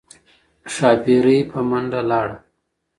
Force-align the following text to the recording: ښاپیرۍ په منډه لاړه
ښاپیرۍ 0.73 1.39
په 1.51 1.59
منډه 1.69 2.01
لاړه 2.09 2.37